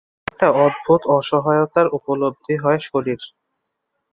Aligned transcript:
একটা 0.27 0.47
অদ্ভুত 0.59 1.01
অসহায়তার 1.17 1.87
উপলব্ধি 1.97 2.55
হয় 2.57 2.79
শশীর। 2.87 3.21